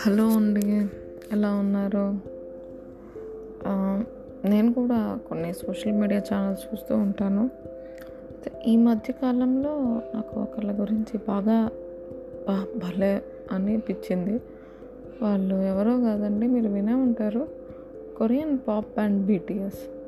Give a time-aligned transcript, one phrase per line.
[0.00, 0.86] Hello అండి
[1.32, 2.18] ఎలా ఉన్నారు?
[4.48, 7.50] నేను కూడా కొన్ని సోషల్ మీడియా ఛానల్స్ చూస్తూ ఉంటాను.
[8.66, 11.70] ఈ మధ్య కాలంలో నాకు ఒకళ్ళ గురించి బాగా
[12.76, 13.22] భలే
[13.52, 14.40] అనిపించింది.
[15.22, 17.48] వాళ్ళు ఎవరో కాదండి మీరు వినే ఉంటారు.
[18.16, 20.01] Korean pop and BTS.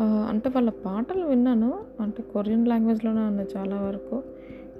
[0.00, 1.78] అంటే వాళ్ళ పాటలు విన్నాను.
[2.00, 4.22] అంటే కొరియన్ లాంగ్వేజ్లోనే ఉన్నాయి చాలా వరకు.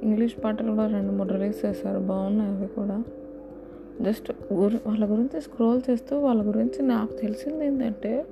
[0.02, 1.98] ఇంగ్లీష్ పాటలు కూడా రెండు మూడు రిలీజ్ చేశారు.
[1.98, 3.04] బాగున్నాయి అవి కూడా.
[4.02, 8.26] జస్ట్ గురి వాళ్ళ గురించి స్క్రోల్ చేస్తూ వాళ్ళ గురించి నాకు తెలిసింది ఏంటంటే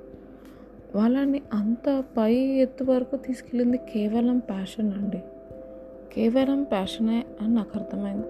[0.95, 5.23] వాళ్ళని అంత పై ఎత్తు వరకు తీసుకెళ్ళింది కేవలం ప్యాషన్ అండి.
[6.13, 8.25] కేవలం ప్యాషనే అని నాకు అర్థమైంది.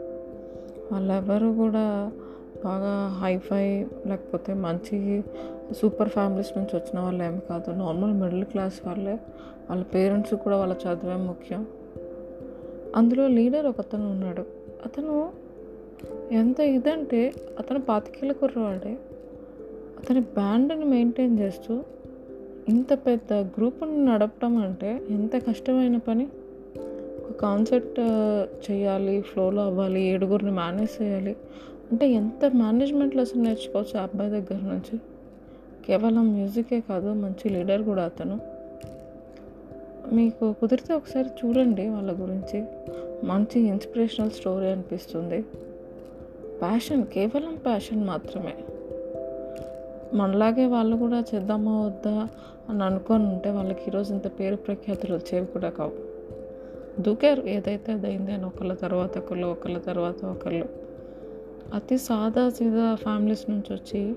[0.91, 2.12] వాళ్ళెవరు కూడా
[2.63, 5.23] బాగా హైఫై లేకపోతే మంచి
[5.81, 7.71] సూపర్ ఫ్యామిలీస్ నుంచి వచ్చిన వాళ్ళు ఏమి కాదు.
[7.71, 9.20] నార్మల్ మిడిల్ క్లాస్ వాళ్ళే.
[9.70, 11.66] వాళ్ళ పేరెంట్స్ కూడా వాళ్ళ చదివే ముఖ్యం.
[12.95, 14.45] అందులో లీడర్ ఒకతను ఉన్నాడు.
[14.85, 15.31] అతను
[16.32, 18.98] ఎంత ఇదంటే అతను పాతికేళ్ళ కుర్రవాడే.
[19.99, 21.84] అతని బ్యాండ్ని మెయింటైన్ చేస్తూ
[22.70, 26.27] ఇంత పెద్ద గ్రూప్ని నడపడం అంటే ఎంత కష్టమైన పని?
[27.34, 31.35] ఒక uh, చేయాలి ఫ్లోలో అవ్వాలి ఏడుగురిని మేనేజ్ చేయాలి.
[31.91, 34.99] అంటే ఎంత మేనేజ్మెంట్ లెసన్ నేర్చుకోవచ్చు ఆ అబ్బాయి దగ్గర నుంచి?
[35.87, 38.40] కేవలం మ్యూజికే కాదు మంచి లీడర్ కూడా అతను.
[40.15, 42.63] మీకు కుదిరితే ఒకసారి చూడండి వాళ్ళ గురించి.
[43.23, 45.41] మంచి ఇన్స్పిరేషనల్ స్టోరీ అనిపిస్తుంది.
[46.62, 48.55] ప్యాషన్ కేవలం ప్యాషన్ మాత్రమే.
[50.13, 52.27] మనలాగే వాళ్ళు కూడా చేద్దామా వద్దా
[52.70, 56.12] అని అనుకొని ఉంటే వాళ్ళకి ఈరోజు ఇంత పేరు ప్రఖ్యాతులు వచ్చేవి కూడా కావు.
[56.99, 57.44] దూకారు.
[57.44, 60.66] ఏదైతే అదైంది అని ఒకళ్ళ తర్వాత ఒకళ్ళు ఒకళ్ళ తర్వాత ఒకళ్ళు.
[61.74, 64.16] అతి సాదా సీదా ఫ్యామిలీస్ నుంచి వచ్చి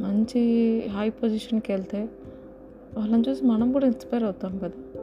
[0.00, 2.08] మంచి హై పొజిషన్కి వెళ్తే
[2.96, 5.00] వాళ్ళని చూసి మనం కూడా ఇన్స్పైర్ అవుతాం కదా.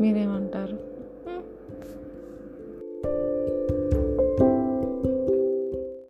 [0.00, 0.89] మీరేమంటారు?